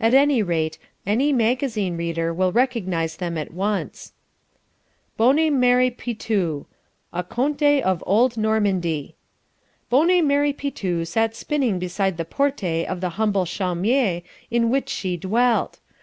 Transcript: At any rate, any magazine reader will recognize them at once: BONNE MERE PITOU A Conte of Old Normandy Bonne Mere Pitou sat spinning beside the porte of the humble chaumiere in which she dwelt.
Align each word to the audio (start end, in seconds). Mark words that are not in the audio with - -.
At 0.00 0.14
any 0.14 0.42
rate, 0.42 0.78
any 1.06 1.34
magazine 1.34 1.98
reader 1.98 2.32
will 2.32 2.50
recognize 2.50 3.18
them 3.18 3.36
at 3.36 3.52
once: 3.52 4.14
BONNE 5.18 5.50
MERE 5.60 5.90
PITOU 5.90 6.64
A 7.12 7.22
Conte 7.22 7.82
of 7.82 8.02
Old 8.06 8.38
Normandy 8.38 9.16
Bonne 9.90 10.26
Mere 10.26 10.54
Pitou 10.54 11.04
sat 11.04 11.36
spinning 11.36 11.78
beside 11.78 12.16
the 12.16 12.24
porte 12.24 12.86
of 12.88 13.02
the 13.02 13.10
humble 13.20 13.44
chaumiere 13.44 14.22
in 14.50 14.70
which 14.70 14.88
she 14.88 15.18
dwelt. 15.18 15.78